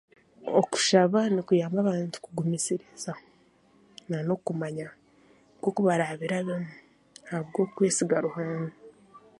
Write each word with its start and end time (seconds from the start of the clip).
Okushaba 0.59 1.19
nikuyamba 1.33 1.77
abantu 1.81 2.15
kugumisiriza 2.23 3.11
nan'okumanya 4.09 4.87
nk'oku 5.55 5.79
baraabirabemu 5.87 6.69
ahabw'okwesiga 7.29 8.17
Ruhanga 8.25 8.75